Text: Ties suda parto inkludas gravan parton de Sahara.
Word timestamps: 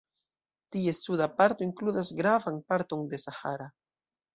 Ties 0.75 1.01
suda 1.09 1.27
parto 1.43 1.67
inkludas 1.67 2.13
gravan 2.23 2.61
parton 2.75 3.09
de 3.15 3.25
Sahara. 3.29 3.75